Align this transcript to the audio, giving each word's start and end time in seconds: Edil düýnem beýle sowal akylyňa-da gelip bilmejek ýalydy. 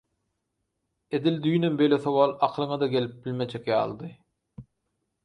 Edil 1.17 1.35
düýnem 1.43 1.77
beýle 1.81 1.99
sowal 2.05 2.33
akylyňa-da 2.47 2.89
gelip 2.95 3.21
bilmejek 3.27 3.71
ýalydy. 3.73 4.11